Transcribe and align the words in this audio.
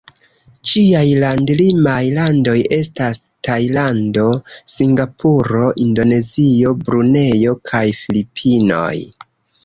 Ĝiaj 0.67 1.07
land-limaj 1.23 1.97
landoj 2.13 2.55
estas 2.77 3.19
Tajlando, 3.47 4.23
Singapuro, 4.75 5.61
Indonezio, 5.85 6.71
Brunejo 6.87 7.53
kaj 7.73 7.83
Filipinoj. 7.99 8.95